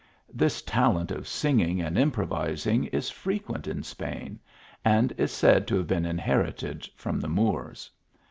[0.33, 4.39] This talent of singing and improvising is frequent in Spain,
[4.83, 7.91] and is said to have been inherited from the Moors.